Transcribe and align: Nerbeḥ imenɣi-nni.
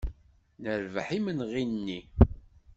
Nerbeḥ 0.61 1.07
imenɣi-nni. 1.17 1.99